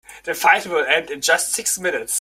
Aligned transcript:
The 0.23 0.33
fight 0.33 0.65
will 0.65 0.83
end 0.83 1.11
in 1.11 1.21
just 1.21 1.53
six 1.53 1.77
minutes. 1.77 2.09